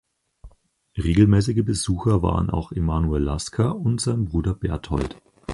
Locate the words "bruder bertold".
4.25-5.21